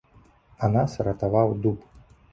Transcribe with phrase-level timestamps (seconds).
[0.63, 1.85] А нас ратаваў дуб.